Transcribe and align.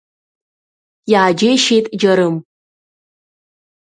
Иааџьеишьеит 1.11 1.85
Џьарым. 1.99 2.35